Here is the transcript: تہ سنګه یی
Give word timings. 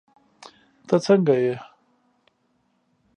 تہ 0.87 0.95
سنګه 1.05 1.35
یی 1.43 1.53